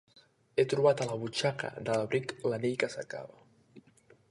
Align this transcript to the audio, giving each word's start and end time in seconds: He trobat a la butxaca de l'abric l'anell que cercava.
He 0.61 0.63
trobat 0.71 1.03
a 1.03 1.07
la 1.09 1.17
butxaca 1.25 1.69
de 1.89 1.99
l'abric 1.99 2.35
l'anell 2.49 2.75
que 2.85 2.93
cercava. 2.97 3.87